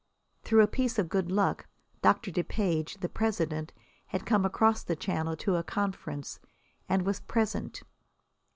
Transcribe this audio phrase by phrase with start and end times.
[0.41, 1.67] Through a piece of good luck
[2.01, 3.71] Doctor Depage, the president,
[4.07, 6.39] had come across the Channel to a conference,
[6.89, 7.83] and was present.